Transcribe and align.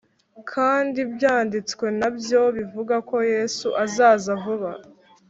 Kand’ 0.51 0.93
ibyanditswe 1.05 1.85
na 1.99 2.09
byo 2.17 2.41
bivuga 2.57 2.95
,ko 3.09 3.17
yesu 3.33 3.67
azaza 3.83 4.31
vuba 4.43 4.71